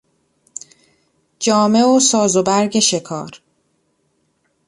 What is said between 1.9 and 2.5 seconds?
ساز و